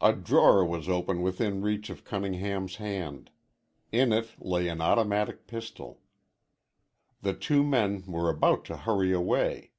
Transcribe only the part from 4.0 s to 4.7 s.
it lay